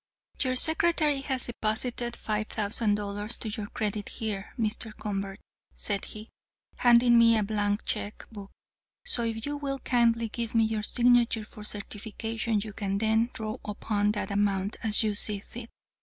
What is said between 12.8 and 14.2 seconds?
then draw upon